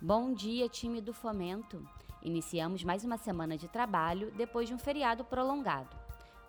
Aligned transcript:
Bom 0.00 0.34
dia, 0.34 0.68
time 0.68 1.00
do 1.00 1.14
Fomento! 1.14 1.82
Iniciamos 2.22 2.84
mais 2.84 3.02
uma 3.02 3.16
semana 3.16 3.56
de 3.56 3.66
trabalho 3.66 4.30
depois 4.32 4.68
de 4.68 4.74
um 4.74 4.78
feriado 4.78 5.24
prolongado. 5.24 5.88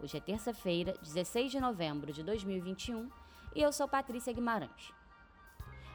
Hoje 0.04 0.18
é 0.18 0.20
terça-feira, 0.20 0.93
16 1.02 1.52
de 1.52 1.60
novembro 1.61 2.11
de 2.11 2.23
2021 2.23 3.10
e 3.55 3.61
eu 3.61 3.71
sou 3.71 3.88
Patrícia 3.88 4.33
Guimarães. 4.33 4.93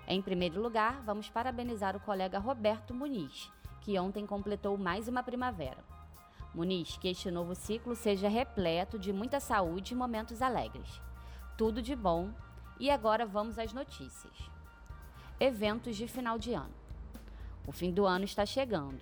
Em 0.09 0.23
primeiro 0.23 0.63
lugar, 0.63 1.03
vamos 1.03 1.29
parabenizar 1.29 1.95
o 1.95 2.01
colega 2.01 2.39
Roberto 2.39 2.95
Muniz, 2.95 3.53
que 3.83 3.99
ontem 3.99 4.27
completou 4.27 4.79
mais 4.79 5.07
uma 5.07 5.23
primavera. 5.23 5.85
Muniz, 6.55 6.97
que 6.97 7.09
este 7.09 7.31
novo 7.31 7.55
ciclo 7.55 7.95
seja 7.95 8.31
repleto 8.31 8.99
de 8.99 9.13
muita 9.13 9.41
saúde 9.41 9.93
e 9.93 9.97
momentos 9.97 10.41
alegres. 10.41 11.03
Tudo 11.59 11.83
de 11.83 11.95
bom. 11.95 12.33
E 12.81 12.91
agora 12.91 13.27
vamos 13.27 13.59
às 13.59 13.75
notícias. 13.75 14.51
Eventos 15.39 15.97
de 15.97 16.09
final 16.09 16.39
de 16.39 16.55
ano. 16.55 16.82
O 17.67 17.73
fim 17.73 17.93
do 17.93 18.05
ano 18.05 18.25
está 18.25 18.45
chegando. 18.45 19.01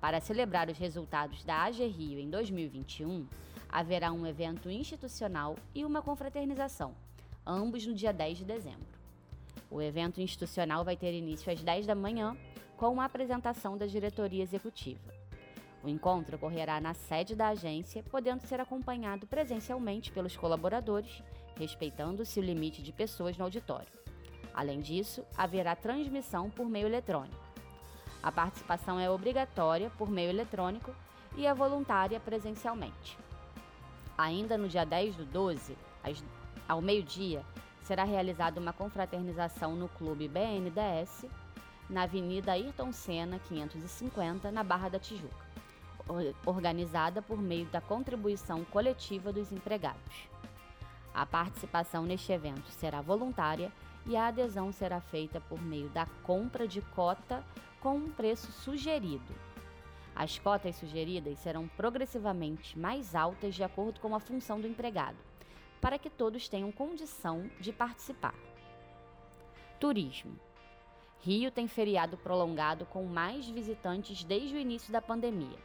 Para 0.00 0.20
celebrar 0.20 0.68
os 0.68 0.76
resultados 0.76 1.42
da 1.44 1.62
AG 1.64 1.86
Rio 1.86 2.18
em 2.18 2.28
2021, 2.28 3.26
haverá 3.68 4.12
um 4.12 4.26
evento 4.26 4.70
institucional 4.70 5.56
e 5.74 5.84
uma 5.84 6.02
confraternização, 6.02 6.94
ambos 7.46 7.86
no 7.86 7.94
dia 7.94 8.12
10 8.12 8.38
de 8.38 8.44
dezembro. 8.44 8.94
O 9.70 9.80
evento 9.80 10.20
institucional 10.20 10.84
vai 10.84 10.96
ter 10.96 11.14
início 11.14 11.50
às 11.50 11.62
10 11.62 11.86
da 11.86 11.94
manhã, 11.94 12.36
com 12.76 12.92
uma 12.92 13.06
apresentação 13.06 13.78
da 13.78 13.86
diretoria 13.86 14.42
executiva. 14.42 15.14
O 15.82 15.88
encontro 15.88 16.36
ocorrerá 16.36 16.80
na 16.80 16.92
sede 16.94 17.34
da 17.34 17.48
agência, 17.48 18.02
podendo 18.10 18.46
ser 18.46 18.60
acompanhado 18.60 19.26
presencialmente 19.26 20.12
pelos 20.12 20.36
colaboradores, 20.36 21.22
respeitando-se 21.56 22.38
o 22.38 22.42
limite 22.42 22.82
de 22.82 22.92
pessoas 22.92 23.36
no 23.36 23.44
auditório. 23.44 23.92
Além 24.52 24.80
disso, 24.80 25.24
haverá 25.36 25.74
transmissão 25.74 26.48
por 26.48 26.68
meio 26.68 26.86
eletrônico. 26.86 27.43
A 28.24 28.32
participação 28.32 28.98
é 28.98 29.10
obrigatória 29.10 29.90
por 29.98 30.10
meio 30.10 30.30
eletrônico 30.30 30.94
e 31.36 31.46
é 31.46 31.52
voluntária 31.52 32.18
presencialmente. 32.18 33.18
Ainda 34.16 34.56
no 34.56 34.66
dia 34.66 34.86
10 34.86 35.16
do 35.16 35.26
12, 35.26 35.76
ao 36.66 36.80
meio-dia, 36.80 37.44
será 37.82 38.02
realizada 38.02 38.58
uma 38.58 38.72
confraternização 38.72 39.76
no 39.76 39.90
Clube 39.90 40.26
BNDS, 40.26 41.26
na 41.90 42.04
Avenida 42.04 42.52
Ayrton 42.52 42.94
Senna, 42.94 43.38
550, 43.40 44.50
na 44.50 44.64
Barra 44.64 44.88
da 44.88 44.98
Tijuca, 44.98 45.46
organizada 46.46 47.20
por 47.20 47.36
meio 47.36 47.66
da 47.66 47.82
contribuição 47.82 48.64
coletiva 48.64 49.34
dos 49.34 49.52
empregados. 49.52 50.30
A 51.12 51.26
participação 51.26 52.04
neste 52.04 52.32
evento 52.32 52.70
será 52.70 53.02
voluntária 53.02 53.70
e 54.06 54.16
a 54.16 54.26
adesão 54.28 54.70
será 54.72 55.00
feita 55.00 55.40
por 55.40 55.60
meio 55.60 55.88
da 55.88 56.06
compra 56.22 56.66
de 56.68 56.80
cota 56.80 57.44
com 57.80 57.96
um 57.96 58.10
preço 58.10 58.50
sugerido. 58.52 59.34
As 60.14 60.38
cotas 60.38 60.76
sugeridas 60.76 61.38
serão 61.38 61.66
progressivamente 61.68 62.78
mais 62.78 63.14
altas 63.14 63.54
de 63.54 63.64
acordo 63.64 64.00
com 64.00 64.14
a 64.14 64.20
função 64.20 64.60
do 64.60 64.66
empregado, 64.66 65.16
para 65.80 65.98
que 65.98 66.08
todos 66.08 66.48
tenham 66.48 66.70
condição 66.70 67.50
de 67.60 67.72
participar. 67.72 68.34
Turismo. 69.80 70.38
Rio 71.20 71.50
tem 71.50 71.66
feriado 71.66 72.16
prolongado 72.16 72.86
com 72.86 73.04
mais 73.04 73.48
visitantes 73.48 74.22
desde 74.22 74.54
o 74.54 74.58
início 74.58 74.92
da 74.92 75.02
pandemia. 75.02 75.58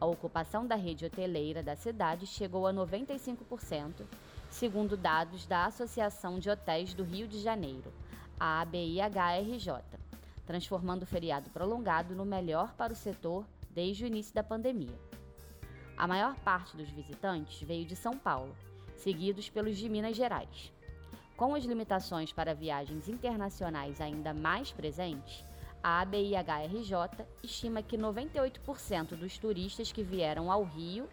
A 0.00 0.06
ocupação 0.06 0.66
da 0.66 0.76
rede 0.76 1.04
hoteleira 1.04 1.62
da 1.62 1.76
cidade 1.76 2.26
chegou 2.26 2.66
a 2.66 2.72
95%, 2.72 4.06
segundo 4.48 4.96
dados 4.96 5.46
da 5.46 5.66
Associação 5.66 6.38
de 6.38 6.48
Hotéis 6.48 6.94
do 6.94 7.04
Rio 7.04 7.28
de 7.28 7.38
Janeiro, 7.38 7.92
a 8.38 8.62
ABIHRJ 8.62 10.00
transformando 10.50 11.04
o 11.04 11.06
feriado 11.06 11.48
prolongado 11.50 12.12
no 12.12 12.24
melhor 12.24 12.74
para 12.74 12.92
o 12.92 12.96
setor 12.96 13.46
desde 13.70 14.02
o 14.02 14.06
início 14.08 14.34
da 14.34 14.42
pandemia. 14.42 14.98
A 15.96 16.08
maior 16.08 16.34
parte 16.40 16.76
dos 16.76 16.90
visitantes 16.90 17.62
veio 17.62 17.86
de 17.86 17.94
São 17.94 18.18
Paulo, 18.18 18.52
seguidos 18.96 19.48
pelos 19.48 19.76
de 19.76 19.88
Minas 19.88 20.16
Gerais. 20.16 20.72
Com 21.36 21.54
as 21.54 21.62
limitações 21.62 22.32
para 22.32 22.52
viagens 22.52 23.08
internacionais 23.08 24.00
ainda 24.00 24.34
mais 24.34 24.72
presentes, 24.72 25.44
a 25.82 26.00
ABIHRJ 26.00 26.94
estima 27.42 27.82
que 27.82 27.96
98% 27.96 29.16
dos 29.16 29.38
turistas 29.38 29.90
que 29.90 30.02
vieram 30.02 30.50
ao 30.50 30.62
Rio 30.62 31.08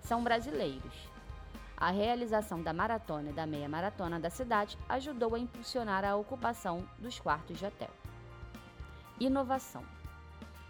são 0.00 0.22
brasileiros. 0.22 0.94
A 1.76 1.90
realização 1.90 2.62
da 2.62 2.72
maratona 2.72 3.30
e 3.30 3.32
da 3.32 3.44
meia 3.44 3.68
maratona 3.68 4.20
da 4.20 4.30
cidade 4.30 4.78
ajudou 4.88 5.34
a 5.34 5.38
impulsionar 5.38 6.04
a 6.04 6.14
ocupação 6.14 6.88
dos 6.98 7.18
quartos 7.18 7.58
de 7.58 7.66
hotel. 7.66 7.90
Inovação. 9.18 9.82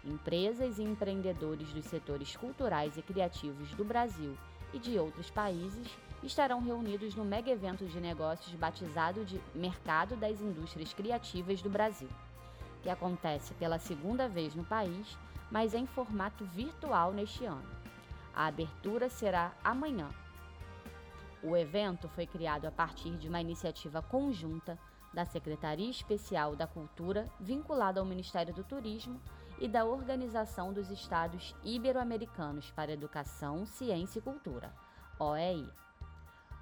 Empresas 0.03 0.79
e 0.79 0.83
empreendedores 0.83 1.71
dos 1.71 1.85
setores 1.85 2.35
culturais 2.35 2.97
e 2.97 3.01
criativos 3.03 3.69
do 3.75 3.85
Brasil 3.85 4.35
e 4.73 4.79
de 4.79 4.97
outros 4.97 5.29
países 5.29 5.87
estarão 6.23 6.59
reunidos 6.59 7.15
no 7.15 7.23
mega 7.23 7.51
evento 7.51 7.85
de 7.85 7.99
negócios 7.99 8.53
batizado 8.55 9.23
de 9.23 9.39
Mercado 9.53 10.15
das 10.15 10.41
Indústrias 10.41 10.93
Criativas 10.93 11.61
do 11.61 11.69
Brasil, 11.69 12.09
que 12.83 12.89
acontece 12.89 13.53
pela 13.55 13.79
segunda 13.79 14.27
vez 14.27 14.53
no 14.53 14.65
país, 14.65 15.17
mas 15.49 15.73
em 15.73 15.87
formato 15.87 16.45
virtual 16.45 17.13
neste 17.13 17.45
ano. 17.45 17.67
A 18.35 18.45
abertura 18.45 19.09
será 19.09 19.53
amanhã. 19.63 20.09
O 21.41 21.55
evento 21.57 22.07
foi 22.09 22.27
criado 22.27 22.65
a 22.65 22.71
partir 22.71 23.17
de 23.17 23.27
uma 23.27 23.41
iniciativa 23.41 24.01
conjunta 24.01 24.77
da 25.13 25.25
Secretaria 25.25 25.89
Especial 25.89 26.55
da 26.55 26.67
Cultura, 26.67 27.29
vinculada 27.39 27.99
ao 27.99 28.05
Ministério 28.05 28.53
do 28.53 28.63
Turismo, 28.63 29.21
e 29.59 29.67
da 29.67 29.85
Organização 29.85 30.73
dos 30.73 30.89
Estados 30.89 31.55
Ibero-Americanos 31.63 32.71
para 32.71 32.91
Educação, 32.91 33.65
Ciência 33.65 34.19
e 34.19 34.21
Cultura, 34.21 34.73
OEI. 35.19 35.65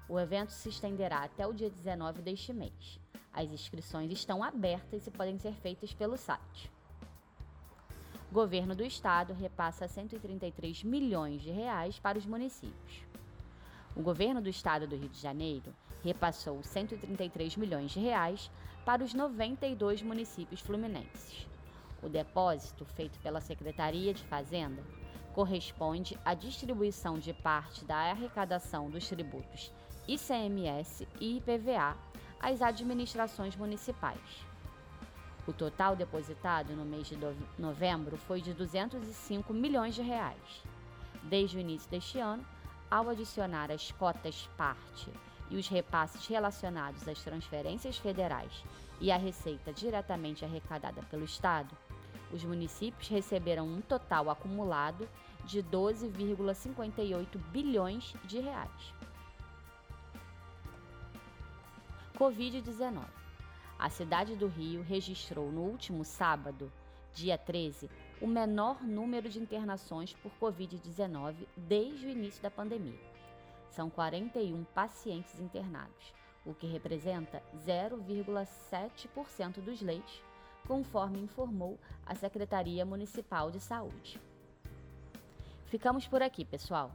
O 0.08 0.20
evento 0.20 0.52
se 0.52 0.68
estenderá 0.68 1.24
até 1.24 1.46
o 1.46 1.54
dia 1.54 1.70
19 1.70 2.22
deste 2.22 2.52
mês. 2.52 3.00
As 3.32 3.50
inscrições 3.50 4.10
estão 4.10 4.42
abertas 4.42 5.06
e 5.06 5.10
podem 5.10 5.38
ser 5.38 5.54
feitas 5.54 5.92
pelo 5.94 6.16
site. 6.16 6.70
Governo 8.30 8.74
do 8.74 8.84
Estado 8.84 9.32
repassa 9.32 9.88
133 9.88 10.84
milhões 10.84 11.42
de 11.42 11.50
reais 11.50 11.98
para 11.98 12.18
os 12.18 12.26
municípios. 12.26 13.04
O 13.94 14.02
governo 14.02 14.40
do 14.40 14.48
estado 14.48 14.86
do 14.86 14.96
Rio 14.96 15.08
de 15.08 15.20
Janeiro 15.20 15.74
repassou 16.02 16.62
133 16.62 17.56
milhões 17.56 17.90
de 17.90 18.00
reais 18.00 18.50
para 18.86 19.04
os 19.04 19.12
92 19.12 20.02
municípios 20.02 20.60
fluminenses. 20.60 21.46
O 22.02 22.08
depósito, 22.08 22.86
feito 22.86 23.18
pela 23.20 23.40
Secretaria 23.40 24.14
de 24.14 24.22
Fazenda, 24.24 24.82
corresponde 25.34 26.18
à 26.24 26.32
distribuição 26.32 27.18
de 27.18 27.34
parte 27.34 27.84
da 27.84 27.96
arrecadação 27.96 28.90
dos 28.90 29.06
tributos 29.08 29.70
ICMS 30.08 31.06
e 31.20 31.36
IPVA 31.36 31.96
às 32.42 32.60
administrações 32.60 33.56
municipais. 33.56 34.18
O 35.46 35.52
total 35.52 35.96
depositado 35.96 36.74
no 36.74 36.84
mês 36.84 37.06
de 37.06 37.16
novembro 37.58 38.16
foi 38.16 38.40
de 38.40 38.52
205 38.52 39.54
milhões 39.54 39.94
de 39.94 40.02
reais. 40.02 40.62
Desde 41.22 41.56
o 41.56 41.60
início 41.60 41.90
deste 41.90 42.18
ano, 42.18 42.44
ao 42.90 43.08
adicionar 43.08 43.70
as 43.70 43.90
cotas 43.92 44.48
parte 44.56 45.10
e 45.50 45.56
os 45.56 45.68
repasses 45.68 46.26
relacionados 46.26 47.06
às 47.08 47.22
transferências 47.22 47.96
federais 47.96 48.64
e 49.00 49.10
à 49.10 49.16
receita 49.16 49.72
diretamente 49.72 50.44
arrecadada 50.44 51.02
pelo 51.10 51.24
Estado, 51.24 51.76
os 52.32 52.44
municípios 52.44 53.08
receberam 53.08 53.66
um 53.66 53.80
total 53.80 54.30
acumulado 54.30 55.08
de 55.44 55.62
12,58 55.62 57.26
bilhões 57.50 58.14
de 58.24 58.40
reais. 58.40 58.94
Covid-19. 62.22 63.04
A 63.76 63.90
cidade 63.90 64.36
do 64.36 64.46
Rio 64.46 64.80
registrou 64.80 65.50
no 65.50 65.62
último 65.62 66.04
sábado 66.04 66.72
dia 67.12 67.36
13, 67.36 67.90
o 68.20 68.28
menor 68.28 68.80
número 68.84 69.28
de 69.28 69.40
internações 69.40 70.12
por 70.12 70.30
Covid-19 70.40 71.48
desde 71.56 72.06
o 72.06 72.08
início 72.08 72.40
da 72.40 72.48
pandemia. 72.48 73.00
São 73.70 73.90
41 73.90 74.62
pacientes 74.72 75.40
internados, 75.40 76.14
o 76.46 76.54
que 76.54 76.64
representa 76.64 77.42
0,7% 77.66 79.60
dos 79.60 79.82
leitos, 79.82 80.22
conforme 80.68 81.18
informou 81.18 81.76
a 82.06 82.14
Secretaria 82.14 82.86
Municipal 82.86 83.50
de 83.50 83.58
Saúde. 83.58 84.20
Ficamos 85.66 86.06
por 86.06 86.22
aqui, 86.22 86.44
pessoal. 86.44 86.92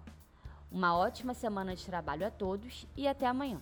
Uma 0.72 0.96
ótima 0.96 1.34
semana 1.34 1.76
de 1.76 1.86
trabalho 1.86 2.26
a 2.26 2.32
todos 2.32 2.88
e 2.96 3.10
até 3.10 3.28
amanhã. 3.28 3.62